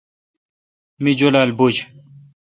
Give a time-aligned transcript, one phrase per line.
[1.03, 1.81] می جولال بوُجھ۔